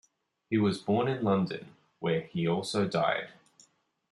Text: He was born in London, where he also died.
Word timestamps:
He 0.49 0.57
was 0.57 0.79
born 0.81 1.07
in 1.07 1.23
London, 1.23 1.75
where 1.99 2.21
he 2.21 2.47
also 2.47 2.87
died. 2.87 3.29